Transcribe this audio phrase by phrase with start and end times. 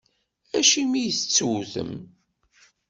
[0.59, 1.93] Acimi i tt-tewwtem?